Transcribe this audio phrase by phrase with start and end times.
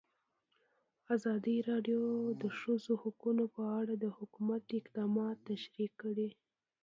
[1.15, 6.29] ازادي راډیو د د ښځو حقونه په اړه د حکومت اقدامات تشریح کړي.